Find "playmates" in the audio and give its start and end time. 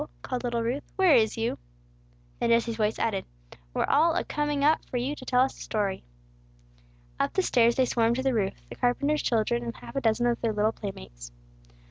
10.71-11.31